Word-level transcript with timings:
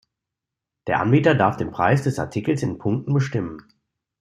Der 0.87 0.99
Anbieter 0.99 1.35
darf 1.35 1.57
den 1.57 1.69
Preis 1.69 2.01
des 2.01 2.17
Artikels 2.17 2.63
in 2.63 2.79
Punkten 2.79 3.13
bestimmen. 3.13 3.61